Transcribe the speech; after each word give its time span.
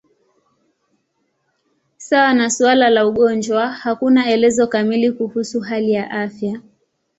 Sawa 1.97 2.33
na 2.33 2.49
suala 2.49 2.89
la 2.89 3.07
ugonjwa, 3.07 3.71
hakuna 3.71 4.29
elezo 4.29 4.67
kamili 4.67 5.11
kuhusu 5.11 5.59
hali 5.59 5.91
ya 5.91 6.11
afya. 6.11 6.61